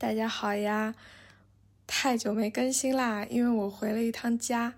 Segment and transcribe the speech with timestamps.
[0.00, 0.94] 大家好呀！
[1.84, 4.74] 太久没更新啦，因为我回了一趟家，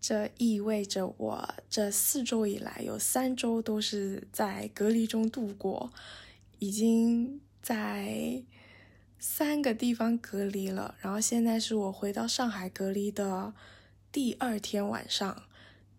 [0.00, 5.92] 这意味着我这四周以来有三周都是在隔离中度过，
[6.58, 8.42] 已经在
[9.20, 10.96] 三个地方隔离了。
[11.00, 13.54] 然后现在是我回到上海隔离的
[14.10, 15.44] 第二天晚上，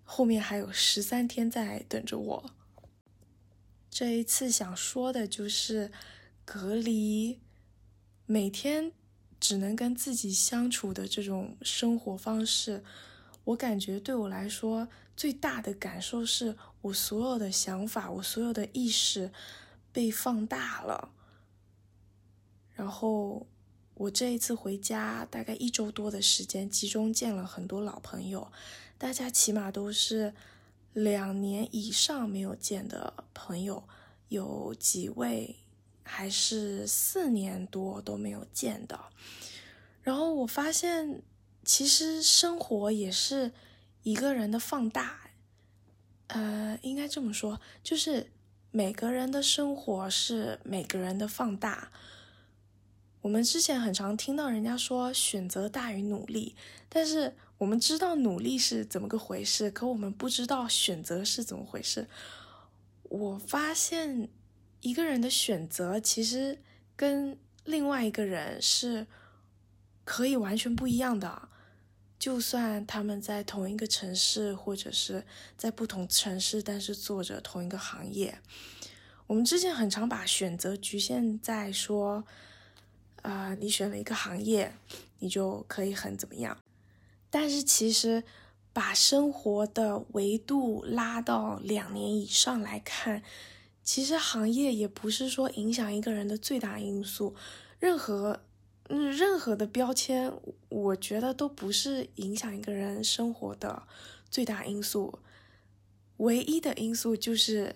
[0.03, 2.51] 后面还有十三天在等着我。
[3.89, 5.93] 这一次想说的就是
[6.43, 7.39] 隔离。
[8.25, 8.91] 每天
[9.39, 12.83] 只能跟自己相处的这种生活方式，
[13.43, 19.31] 我感觉对我来说最大的感受是我所有的想法，我所有的意识
[19.91, 21.11] 被放大了。
[22.73, 23.45] 然后
[23.93, 28.51] 我这一次回家，大概一周多的时间，集中见了很多老朋友，
[28.97, 30.33] 大家起码都是
[30.93, 33.87] 两年以上没有见的朋友，
[34.29, 35.57] 有几位。
[36.07, 39.05] 还是四年多都没有见的，
[40.03, 41.23] 然后我发现，
[41.65, 43.51] 其实生活也是
[44.03, 45.31] 一个人的放大，
[46.27, 48.31] 呃，应该这么说，就是
[48.69, 51.91] 每个人的生活是每个人的放大。
[53.21, 56.55] 我们之前很常听到人家说选择大于努力，
[56.87, 62.07] 但是我们知道努力是怎么个回事，可我们不知道选择是怎么回事。
[63.09, 64.29] 我发现。
[64.85, 66.59] 一个人的选择其实
[66.95, 69.07] 跟另外一个人是
[70.03, 71.49] 可以完全不一样的，
[72.19, 75.25] 就算他们在同一个城市，或者是
[75.57, 78.37] 在不同城市，但是做着同一个行业。
[79.25, 82.23] 我们之前很常把选择局限在说，
[83.23, 84.71] 啊，你选了一个行业，
[85.17, 86.55] 你就可以很怎么样。
[87.31, 88.23] 但是其实
[88.71, 93.23] 把生活的维度拉到两年以上来看。
[93.85, 97.35] 其实行业也不是说影响一个人的最大因素，
[97.79, 98.43] 任何，
[98.89, 100.33] 任何的标签，
[100.69, 103.87] 我觉得都不是影响一个人生活的
[104.27, 105.19] 最大因素。
[106.17, 107.75] 唯一的因素就是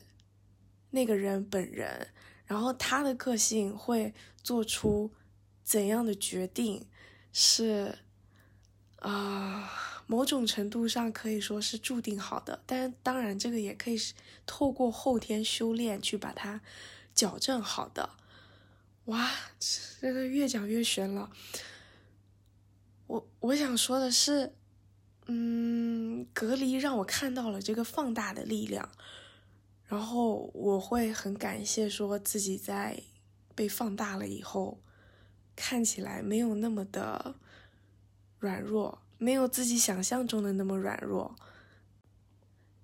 [0.90, 2.08] 那个人本人，
[2.46, 5.12] 然后他的个性会做出
[5.64, 6.88] 怎样的决定，
[7.32, 8.00] 是，
[8.98, 9.89] 啊。
[10.12, 14.16] 某种程度上可以说是注定好的，但当然这个也可以是
[14.48, 16.62] 透过后天修炼去把它
[17.14, 18.10] 矫正好的。
[19.06, 19.30] 哇，
[20.00, 21.30] 这个越讲越玄了。
[23.06, 24.56] 我我想说的是，
[25.28, 28.90] 嗯，隔离让我看到了这个放大的力量，
[29.86, 33.00] 然后我会很感谢说自己在
[33.54, 34.80] 被放大了以后，
[35.56, 37.36] 看起来没有那么的
[38.40, 39.04] 软弱。
[39.20, 41.36] 没有自己想象中的那么软弱，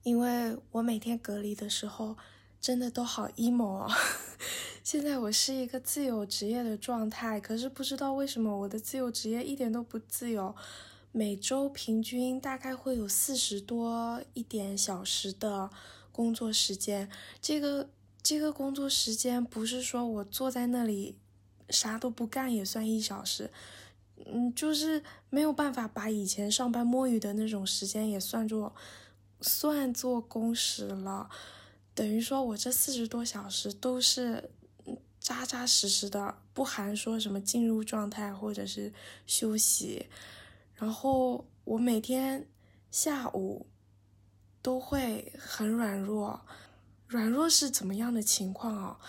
[0.04, 2.18] 因为我每天隔离的时候
[2.60, 3.92] 真的都好 emo 哦。
[4.84, 10.54] 现在我是一个自由职业的状态，可是不知道为什么我的自由职业一点都不自由。
[11.12, 15.70] 每周平均大概会有四十多一点小时的
[16.12, 17.10] 工作时间，
[17.42, 17.90] 这个
[18.22, 21.18] 这个工作时间不是说我坐在那里
[21.70, 23.50] 啥都不干也算一小时。
[24.26, 28.74] 嗯，就是没有办法把以前上班摸鱼的那种时间也算作
[29.42, 31.30] 算作工时了，
[31.94, 34.50] 等于说我这四十多小时都是
[35.20, 38.94] 扎扎实实的，不含说什么进入状态或者是
[39.28, 40.08] 休息。
[40.76, 42.48] 然后我每天
[42.90, 43.68] 下午
[44.62, 46.42] 都会很软弱，
[47.08, 49.00] 软弱是怎么样的情况啊？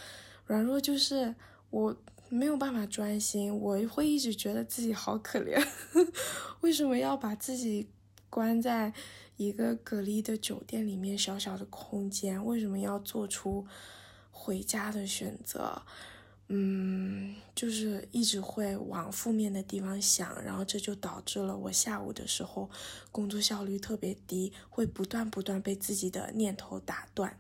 [0.46, 1.36] 软弱就是
[1.70, 1.96] 我。
[2.28, 5.64] 没有办法专心，我会一直觉得自己好可怜。
[6.60, 7.88] 为什么要把自己
[8.28, 8.92] 关在
[9.36, 12.44] 一个隔离的酒店里面小小的空间？
[12.44, 13.66] 为什么要做出
[14.30, 15.82] 回家的选择？
[16.48, 22.68] 嗯，就是一直会往负面的地方想，然后这就导致了我下午的时候
[23.12, 27.38] 工作效率特别低，会不断不断被自己的念头打断。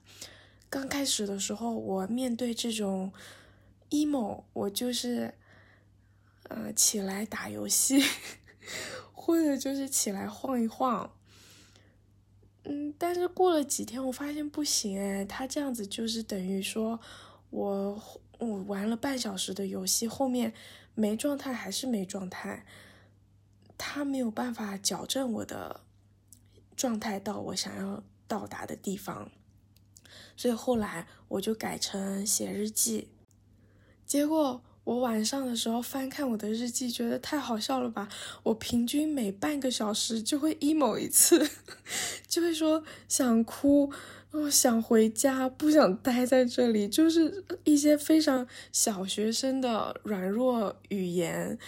[0.70, 3.12] 刚开始的时候，我面对这种。
[3.90, 5.34] emo，我就是，
[6.48, 8.02] 呃，起来打游戏，
[9.12, 11.12] 或者就是起来晃一晃。
[12.64, 16.98] 嗯，但是过了几天，我发现不行哎，他这样子就是等于说，
[17.50, 20.52] 我我玩了半小时的游戏，后面
[20.94, 22.66] 没状态还是没状态，
[23.78, 25.82] 他没有办法矫正我的
[26.76, 29.30] 状态到我想要到达的地方，
[30.36, 33.10] 所以后来我就改成写日记。
[34.06, 38.08] 结果我晚上的时候翻看我的日记，觉得太好笑了吧？
[38.44, 41.50] 我平均每半个小时就会 emo 一次，
[42.28, 43.92] 就会说想哭，
[44.30, 51.58] 哦，想回家，不想待在这里，就是一些非常小学生的软弱语言。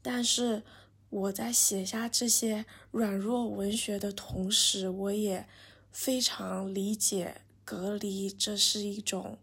[0.00, 0.62] 但是
[1.10, 5.46] 我在写下这些软弱文学的同时，我也
[5.92, 9.36] 非常理解隔离，这是一种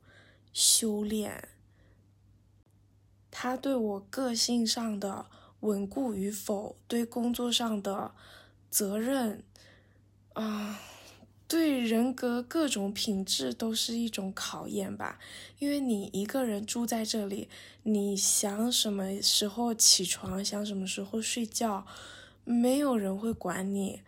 [0.55, 1.49] 修炼。
[3.29, 5.25] 他对我个性上的
[5.59, 8.13] 稳固与否，对工作上的
[8.69, 9.43] 责任，
[10.31, 10.79] 啊，
[11.45, 15.19] 对人格各种品质都是一种考验吧。
[15.59, 17.49] 因为你一个人住在这里，
[17.83, 21.85] 你想什么时候起床，想什么时候睡觉，
[22.45, 24.01] 没有人会管你，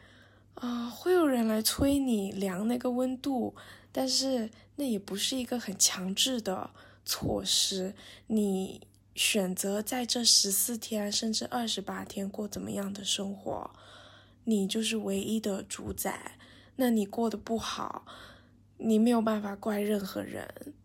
[0.53, 3.53] 啊，会有人来催你量那个温度，
[3.91, 6.71] 但是那也不是一个很强制的
[7.06, 7.94] 措施，
[8.27, 8.88] 你。
[9.18, 13.71] 选择在这十四天甚至二十八天过怎么样的生活，
[14.44, 16.38] 你就是唯一的主宰。
[16.75, 18.06] 那你过得不好，
[18.77, 20.75] 你没有办法怪任何人。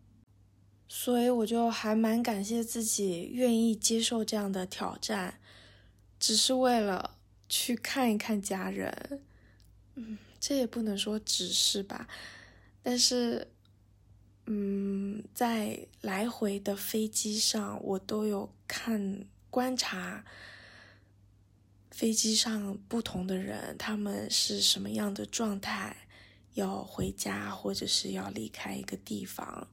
[0.87, 5.39] 所以我就还蛮感谢自己愿意接受这样的挑战，
[6.19, 7.15] 只是为了
[7.47, 9.21] 去看一看家人。
[9.93, 12.07] 嗯，这也不能说只是吧，
[12.81, 13.52] 但是。
[14.45, 20.25] 嗯，在来回的飞机上，我都有看观察
[21.91, 25.95] 飞机上不同的人，他们是什么样的状态，
[26.55, 29.67] 要回家或者是要离开一个地方。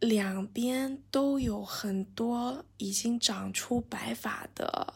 [0.00, 4.94] 两边都有很多已经长出白发的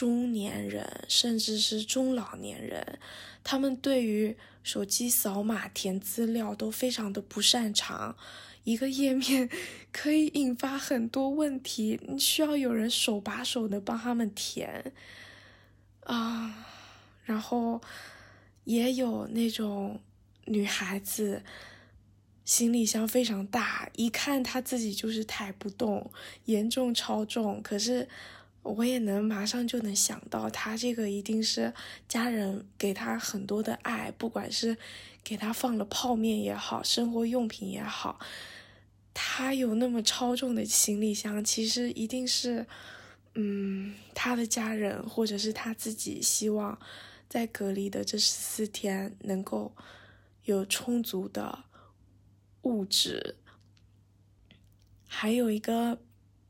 [0.00, 2.98] 中年人，甚至是中老年人，
[3.44, 4.36] 他们对于。
[4.62, 8.14] 手机扫码填资料都非常的不擅长，
[8.64, 9.48] 一个页面
[9.90, 14.92] 可以引发很多问题，你需要有人手把手的帮他们填
[16.04, 16.66] 啊。
[17.24, 17.80] 然后
[18.64, 19.98] 也有那种
[20.44, 21.42] 女孩子，
[22.44, 26.10] 行李箱非常大，一看她自己就是抬不动，
[26.44, 28.06] 严重超重，可是。
[28.62, 31.72] 我也能马上就能想到，他这个一定是
[32.06, 34.76] 家人给他很多的爱，不管是
[35.24, 38.20] 给他放了泡面也好，生活用品也好，
[39.14, 42.66] 他有那么超重的行李箱，其实一定是，
[43.34, 46.78] 嗯，他的家人或者是他自己希望
[47.30, 49.74] 在隔离的这十四天能够
[50.44, 51.64] 有充足的
[52.62, 53.36] 物质，
[55.08, 55.98] 还有一个。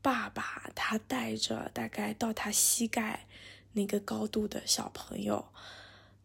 [0.01, 3.27] 爸爸他带着大概到他膝盖
[3.73, 5.45] 那个高度的小朋友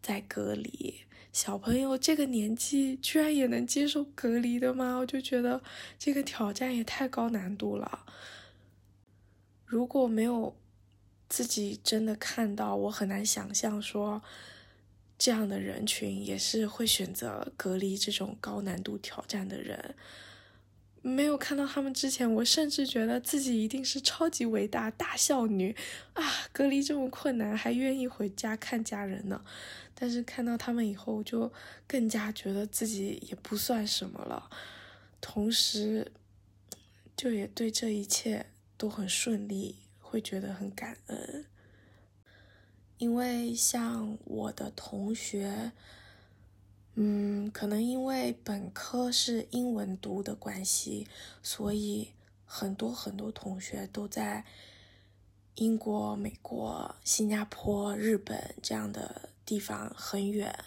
[0.01, 1.01] 在隔离，
[1.31, 4.97] 小朋友这个年纪居然也能接受隔离的吗？
[4.97, 5.61] 我就觉得
[5.99, 8.05] 这个挑战也太高难度了。
[9.65, 10.55] 如果没有
[11.29, 14.21] 自己真的看到，我很难想象说
[15.17, 19.95] 这样的人群也是会选择隔离这种高难度挑战的人。
[21.07, 25.75] 没有看到他们之前，我甚至觉得自己一定是超级伟大大孝女
[26.13, 26.23] 啊！
[26.51, 29.41] 隔离这么困难，还愿意回家看家人呢。
[29.95, 31.51] 但是看到他们以后，我就
[31.87, 34.49] 更加觉得自己也不算什么了。
[35.21, 36.11] 同时，
[37.15, 38.45] 就也对这一切
[38.77, 41.45] 都很顺利，会觉得很感恩。
[42.97, 45.71] 因为像我的同学。
[46.99, 51.07] 嗯，可能因为本科是英文读的关系，
[51.43, 52.09] 所以
[52.43, 54.43] 很多很多同学都在
[55.53, 60.57] 英国、美国、新加坡、日本这样的地方很远，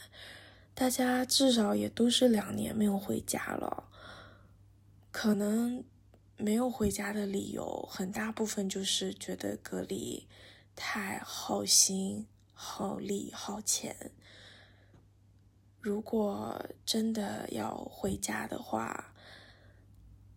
[0.72, 3.88] 大家至少也都是两年没有回家了。
[5.10, 5.82] 可能
[6.36, 10.28] 没有回家的理由，很大部分就是觉得隔离
[10.76, 14.12] 太耗心、耗力、耗钱。
[15.80, 19.14] 如果真的要回家的话，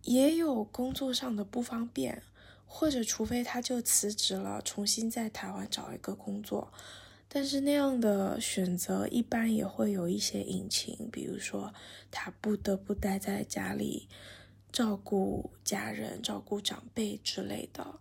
[0.00, 2.22] 也有工作上的不方便，
[2.64, 6.72] 或者除非他就辞职了，重新在台湾找一个工作。
[7.28, 11.74] 但是那样的选择一般也会有一些隐情，比如说
[12.10, 14.08] 他不得不待在家里
[14.72, 18.00] 照顾家人、照顾长辈之类的。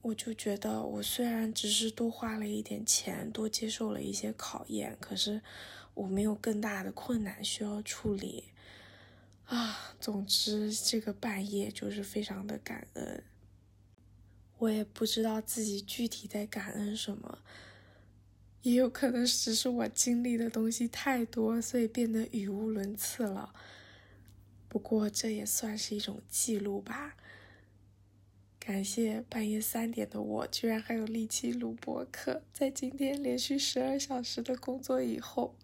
[0.00, 5.42] 我就觉得，我虽然只是多花了一点钱，多接受了一些考验，可是。
[5.96, 8.52] 我没有更大的困难需要处理
[9.46, 9.96] 啊。
[9.98, 13.24] 总之，这个半夜就是非常的感恩。
[14.58, 17.40] 我也不知道自己具体在感恩什么，
[18.62, 23.54] 也有可能只是我经历的东西太多，所以变得语无伦次了。
[24.68, 27.16] 不过这也算是一种记录吧。
[28.58, 32.42] 感谢半夜三点的我，居然还有力气录播客。
[32.52, 35.54] 在今天连续十二小时的工作以后，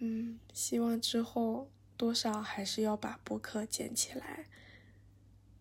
[0.00, 4.46] 嗯，希望之后多少还是要把播客捡起来。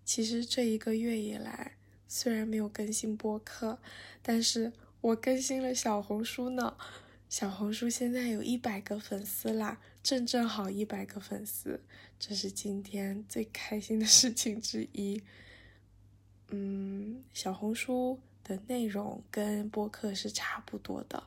[0.03, 1.73] 其实这一个月以来，
[2.07, 3.79] 虽然没有更新播客，
[4.23, 6.75] 但是我更新了小红书呢。
[7.29, 11.79] 小红书现在有一百个粉丝啦，正正好一百个粉丝，
[12.17, 15.21] 这是今天最开心的事情之一。
[16.47, 21.23] 嗯，小红书的内容跟播客是差不多的，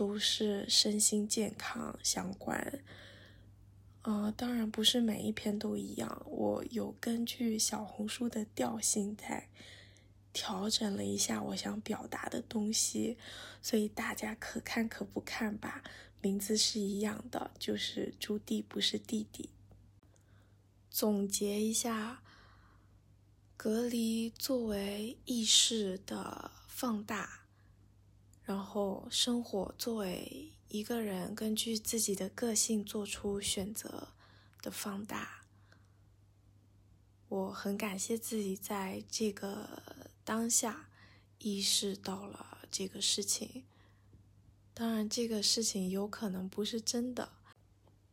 [0.00, 2.82] 都是身心健康相关。
[4.00, 9.50] 呃，当然不是每一篇都一样，我有根据小红书的调性在
[10.32, 13.18] 调整了一下我想表达的东西，
[13.60, 15.82] 所以大家可看可不看吧。
[16.22, 19.50] 名字是一样的，就是朱棣不是弟弟。
[20.88, 22.22] 总结一下。
[23.58, 27.42] 隔离作为意识的放大，
[28.50, 34.08] 然后生活作为一个人根据自己的个性做出选择
[34.60, 35.42] 的放大。
[37.28, 40.88] 我很感谢自己在这个当下
[41.38, 43.62] 意识到了这个事情。
[44.74, 47.30] 当然，这个事情有可能不是真的，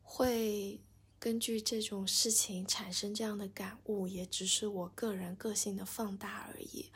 [0.03, 0.79] 会。
[1.19, 6.91] 根据这种事情产生这样的感悟，也只是我个人个性的放大而已，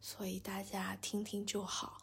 [0.00, 2.00] 所以大家听听就好。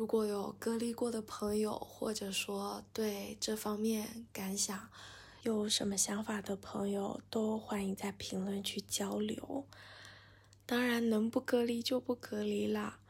[0.00, 4.88] 如果有隔离过的朋友，或者说对这方面感想
[5.42, 9.66] 有什么想法的朋友，都欢迎在评论区交流。
[10.64, 13.00] 当然，能不隔离就不隔离啦。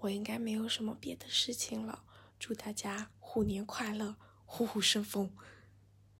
[0.00, 2.02] 我应该没有什么别的事情了。
[2.36, 5.30] 祝大家虎年快乐，虎虎生风。